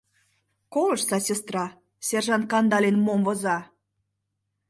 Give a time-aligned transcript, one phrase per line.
[0.73, 1.65] —Колыштса, сестра,
[2.07, 3.57] сержант Кандалин мом воза!